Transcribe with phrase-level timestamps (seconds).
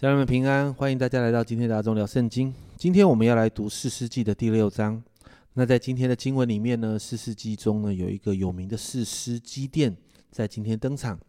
[0.00, 2.54] 家人们平安，欢迎大家来到今天的阿忠聊圣经。
[2.78, 5.04] 今天我们要来读四世纪的第六章。
[5.52, 9.94] 那在今天的经文里面呢，四世纪中呢有一个有名的士师基甸，
[10.30, 11.20] 在今天登场。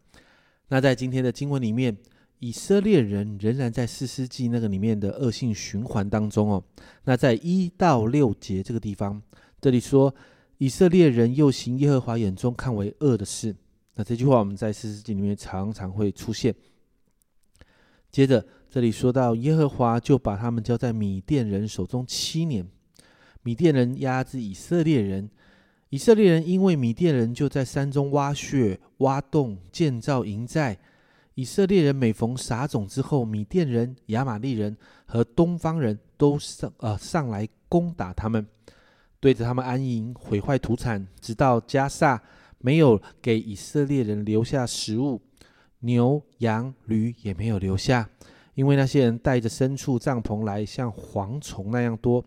[0.69, 1.97] 那在今天的经文里面，
[2.39, 6.63] 以色列人仍然在四世纪那个里面的恶性循环当中哦。
[7.03, 9.21] 那在一到六节这个地方，
[9.59, 10.15] 这里说
[10.59, 13.53] 以色列人又行耶和华眼中看为恶的事。
[13.95, 16.55] 那这句话我们在四世纪里面常常会出现。
[18.09, 18.47] 接着。
[18.71, 22.65] 这里说到耶和华就把他们交在米甸人手中七年，
[23.43, 25.29] 米甸人压制以色列人，
[25.89, 30.77] 以色列人因为米甸人就在山中挖穴、挖洞、建造营寨。
[31.35, 38.47] 以色列人每逢撒种之后，米甸人、亚玛利人和东方人都上呃上来攻打他们，
[39.19, 42.23] 对着他们安营，毁坏土产，直到加萨
[42.59, 45.21] 没有给以色列人留下食物，
[45.79, 48.07] 牛、羊、驴也没有留下。
[48.53, 52.23] 因为那些人带着牲畜、帐篷来，像蝗虫那样多，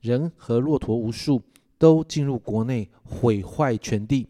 [0.00, 1.42] 人和骆驼无数，
[1.78, 4.26] 都进入国内，毁坏全地。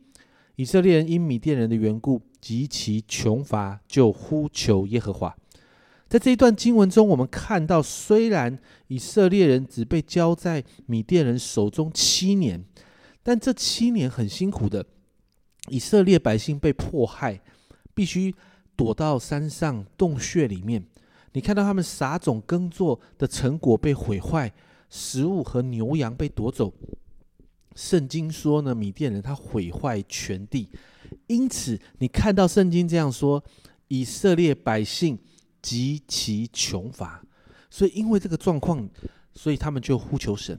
[0.57, 5.37] 以色列人因米甸人的缘故极其穷乏，就呼求耶和华。
[6.09, 12.65] 在这一段经文中，我们看到，虽然以色列人只被交在米甸人手中七年，
[13.23, 14.87] 但这七年很辛苦的。
[15.69, 17.41] 以色列百姓被迫害，
[17.93, 18.35] 必须
[18.77, 20.85] 躲到山上洞穴里面。
[21.37, 24.51] 你看到他们撒种耕作的成果被毁坏，
[24.89, 26.73] 食物和牛羊被夺走。
[27.75, 30.71] 圣经说呢，米甸人他毁坏全地，
[31.27, 33.45] 因此你看到圣经这样说，
[33.89, 35.19] 以色列百姓
[35.61, 37.23] 极其穷乏，
[37.69, 38.89] 所以因为这个状况，
[39.35, 40.59] 所以他们就呼求神。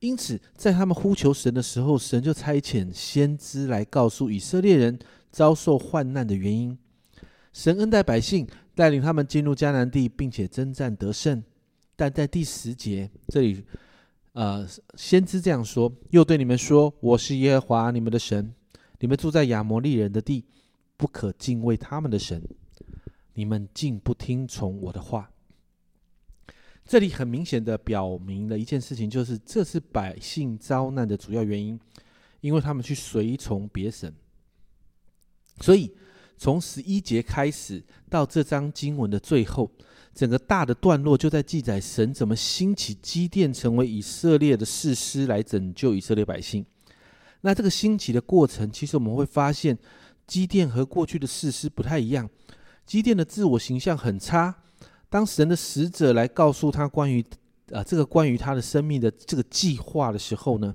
[0.00, 4.98] 因此在他们呼求神的时候，神就差遣先知来告诉以色列人
[5.30, 6.76] 遭受患难的原因。
[7.54, 8.46] 神恩待百姓。
[8.74, 11.42] 带领他们进入迦南地，并且征战得胜。
[11.94, 13.64] 但在第十节这里，
[14.32, 14.66] 呃，
[14.96, 18.52] 先知这样说：“又对你们说，我是耶和华你们的神。
[18.98, 20.44] 你们住在亚摩利人的地，
[20.96, 22.42] 不可敬畏他们的神。
[23.34, 25.30] 你们竟不听从我的话。”
[26.84, 31.78] 这里很明显的表明了一件事情，就是这是百姓遭难的主要原因，
[32.40, 34.12] 因为他们去随从别神。
[35.60, 35.94] 所以。
[36.36, 39.70] 从十一节开始到这章经文的最后，
[40.14, 46.64] 整个大的段落就在记载神怎么兴起基甸成为以色列的士师来拯救以色列百姓。
[47.40, 49.78] 那这个兴起的过程，其实我们会发现
[50.26, 52.28] 基甸和过去的士师不太一样。
[52.84, 54.54] 基甸的自我形象很差。
[55.08, 57.24] 当神的使者来告诉他关于
[57.70, 60.74] 啊这个关于他的生命的这个计划的时候呢，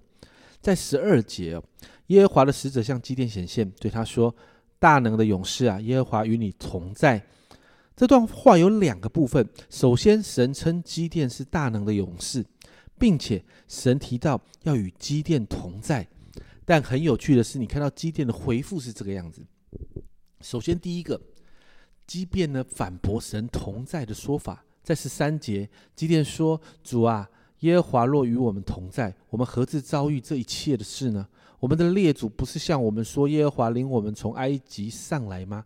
[0.62, 1.62] 在十二节，
[2.08, 4.34] 耶和华的使者向基甸显现，对他说。
[4.79, 7.22] 大能的勇士啊，耶和华与你同在。
[7.95, 9.47] 这段话有两个部分。
[9.69, 12.45] 首先，神称基甸是大能的勇士，
[12.97, 16.07] 并且神提到要与基甸同在。
[16.63, 19.45] 但很有趣的是，你看到基甸的回复是这个样子。
[20.40, 21.19] 首先，第一个，
[22.07, 27.29] 基甸呢反驳神同在的说法，在十三节，基甸说：“主啊，
[27.59, 31.28] 耶和华若与我们同在，我们何至遭遇这一切的事呢？”
[31.59, 35.66] 我们的列祖不是向我们说耶和华领我们从埃及上来吗？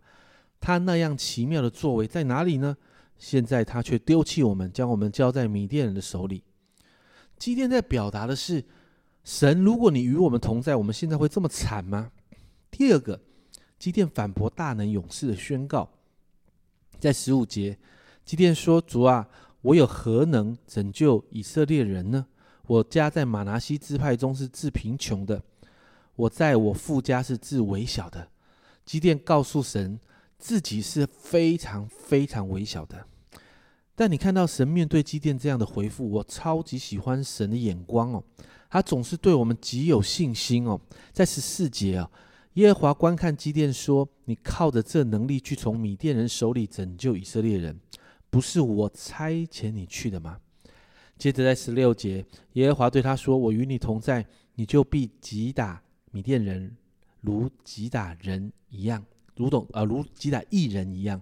[0.60, 2.76] 他那样奇妙的作为在哪里呢？
[3.16, 6.42] 现在他却丢弃我们，将我们交在米甸人的手里。
[7.38, 8.64] 基甸在表达的是：
[9.22, 12.10] 神，如果你与我们同在，我们现在会这么惨吗？
[12.70, 13.20] 第二个，
[13.78, 15.88] 基甸反驳大能勇士的宣告，
[16.98, 17.78] 在十五节，
[18.24, 19.28] 基甸说：“主啊，
[19.62, 22.26] 我有何能拯救以色列人呢？
[22.66, 25.40] 我家在马拿西支派中是致贫穷的。”
[26.16, 28.28] 我在我父家是至微小的，
[28.84, 29.98] 基甸告诉神
[30.38, 33.06] 自己是非常非常微小的。
[33.96, 38.22] 但你看到神面对基甸这样的回复，我超级喜欢神的眼光哦，
[38.68, 40.80] 他总是对我们极有信心哦。
[41.12, 42.10] 在十四节啊，
[42.54, 47.78] 耶和华观看基甸说：“你靠着这能力去从米甸人手里拯救以色列人，
[48.30, 50.38] 不是我差遣你去的吗？”
[51.16, 52.24] 接着在十六节，
[52.54, 54.26] 耶和华对他说：“我与你同在，
[54.56, 55.80] 你就必击打。”
[56.14, 56.76] 米甸人
[57.20, 61.20] 如击打人一样，如懂啊，如击打艺人一样。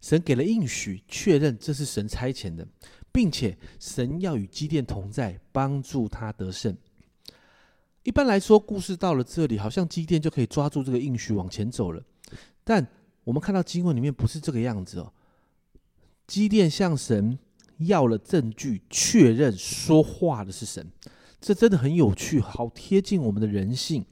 [0.00, 2.64] 神给了应许，确认这是神差遣的，
[3.10, 6.76] 并且神要与基甸同在，帮助他得胜。
[8.04, 12.00] 一般来说，故事到了这里，好像基甸就可以抓住这个应许往前走了。
[12.62, 12.86] 但
[13.24, 15.12] 我们看到经文里面不是这个样子哦。
[16.28, 17.36] 基甸向神
[17.78, 20.86] 要了证据，确认说话的是神。
[21.40, 24.04] 这真的很有趣，好贴近我们的人性。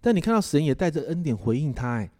[0.00, 2.10] 但你看到神也带着恩典回应他，哎，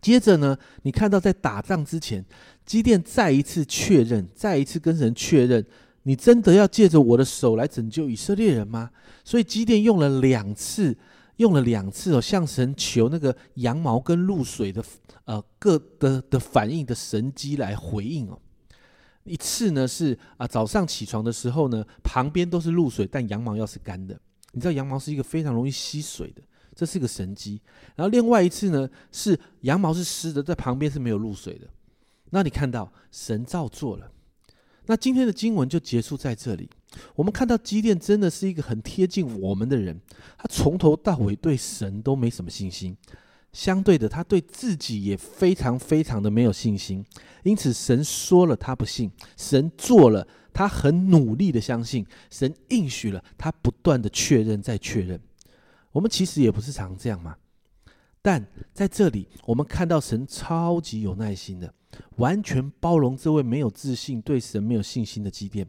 [0.00, 2.24] 接着呢，你看到在打仗之前，
[2.64, 5.66] 基甸再一次确认，再一次跟神确认：
[6.04, 8.90] 你真的要借着我的手来拯救以色列人吗？
[9.22, 10.96] 所以基甸用了两次，
[11.36, 14.82] 用了两次哦，向神求那个羊毛跟露水的
[15.24, 18.38] 呃各的的反应的神机来回应哦。
[19.24, 24.18] 一次呢是啊早上起床的时候呢，旁边都是露水，但羊毛要是干的。
[24.52, 26.42] 你知道羊毛是一个非常容易吸水的，
[26.74, 27.60] 这是个神机。
[27.96, 31.66] 然后另外一次呢是羊毛是湿的，在旁边是没有露水的。
[32.30, 34.10] 那你看到神照做了。
[34.86, 36.68] 那今天的经文就结束在这里。
[37.14, 39.98] 我们看到基甸真的是一个很贴近我们的人，
[40.36, 42.96] 他从头到尾对神都没什么信心。
[43.52, 47.04] 相对的，他对自己也非常非常的没有信心。
[47.42, 55.20] 因此，神说了他不信，神做了他很努力的相信，神应许了他不断的确认再确认。
[55.92, 57.36] 我们其实也不是常这样嘛。
[58.22, 61.74] 但在这里，我们看到神超级有耐心的，
[62.16, 65.66] 完全包容这位没有自信、对神没有信心的基甸。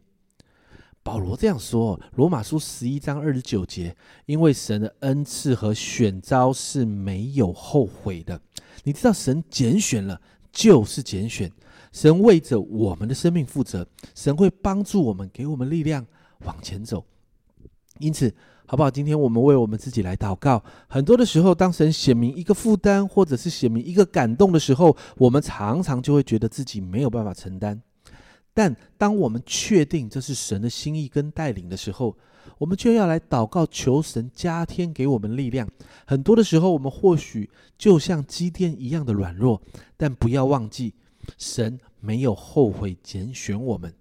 [1.04, 3.96] 保罗这样说：《罗马书》十一章二十九节，
[4.26, 8.40] 因为神的恩赐和选召是没有后悔的。
[8.84, 10.20] 你知道，神拣选了
[10.52, 11.52] 就是拣选，
[11.92, 13.86] 神为着我们的生命负责，
[14.16, 16.06] 神会帮助我们，给我们力量
[16.46, 17.06] 往前走。
[18.00, 18.34] 因此，
[18.66, 18.90] 好不好？
[18.90, 20.64] 今天我们为我们自己来祷告。
[20.88, 27.82] 很多的时候，当神显明一个负担，或者是显明一个感动的时候，我们常常就会觉得自己没有办法承担。
[28.54, 32.16] 但当我们确定这是神的心意跟带领的时候，
[32.60, 35.68] 我们就要来祷告，求神加添给我们力量。
[36.06, 39.62] 很多的时候，我们或许就像基甸一样的软弱，
[39.98, 40.94] 但不要忘记，
[41.38, 43.94] 神没有后悔拣选我们，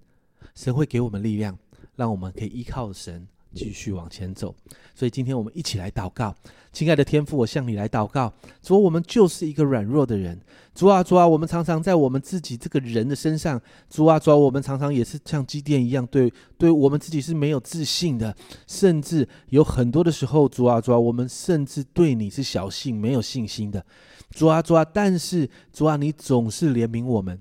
[0.54, 1.58] 神会给我们力量，
[1.96, 3.26] 让我们可以依靠神。
[3.54, 4.54] 继续往前走，
[4.94, 6.34] 所以今天我们一起来祷告，
[6.72, 8.32] 亲爱的天父，我向你来祷告。
[8.62, 10.40] 主，我们就是一个软弱的人。
[10.74, 13.60] 主啊，主啊，我们常常在我们自己这个人的身上，
[13.90, 18.34] 主啊，主啊，我们常常也是像机电一样，对，对我们自己是没有自信的，
[18.66, 23.84] 甚至有很多的时候，主啊，主啊，我们甚至对你是小信，没有信心的。
[24.30, 27.38] 主啊，主啊，但是主啊，你总是怜悯我们。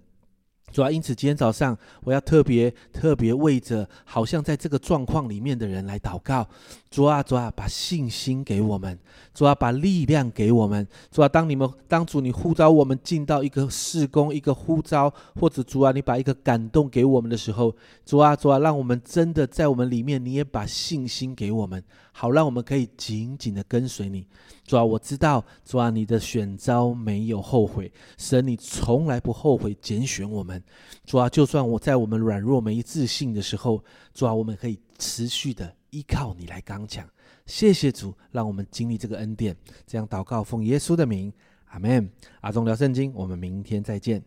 [0.71, 6.47] 主要因此，今天早上我要特别特别为着好像在这个状况里面的人来祷告。
[6.89, 8.95] 主啊，主啊，把信心给我们；
[9.33, 17.73] 主啊，把力量给我们；主啊，当你们当主你呼召我们进到一个事工、一个呼召，或者主啊，你把一个感动给我们的时候，
[18.05, 21.81] 主啊，主啊，让我们真的在我们里面，你也把信心给我们，
[22.13, 24.25] 好让我们可以紧紧的跟随你。
[24.65, 30.60] 主啊，我知道，主啊，你的选召没有后悔，神你从来不后悔拣选我们
[31.05, 37.07] 主啊，就算我在我们软弱没自信的时候，主啊，我们可以持续的依靠你来刚强。
[37.45, 39.55] 谢谢主，让我们经历这个恩典。
[39.85, 41.33] 这样祷告，奉耶稣的名，
[41.65, 42.09] 阿门。
[42.41, 44.23] 阿忠聊圣经，我们明天再见。